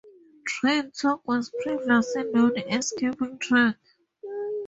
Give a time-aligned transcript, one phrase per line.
[0.47, 3.75] TrainTalk was previously known as Keeping Track.